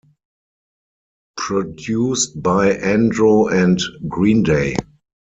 [1.37, 4.75] Produced by Andro and Green Day.